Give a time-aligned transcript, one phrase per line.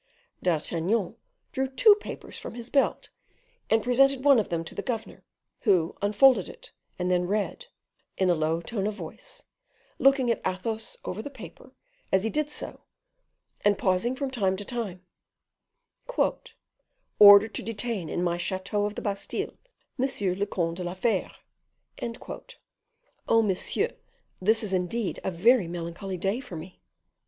[0.41, 1.15] D'Artagnan
[1.51, 3.11] drew two papers from his belt,
[3.69, 5.23] and presented one of them to the governor,
[5.59, 7.67] who unfolded it, and then read,
[8.17, 9.43] in a low tone of voice,
[9.99, 11.75] looking at Athos over the paper,
[12.11, 12.81] as he did so,
[13.63, 15.05] and pausing from time to time:
[17.19, 19.53] "'Order to detain, in my chateau of the Bastile,
[19.99, 21.29] Monsieur le Comte de la Fere.'
[23.27, 23.91] Oh, monsieur!
[24.41, 26.81] this is indeed a very melancholy day for me."